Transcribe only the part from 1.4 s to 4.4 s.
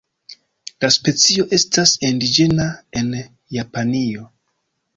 estas indiĝena en Japanio.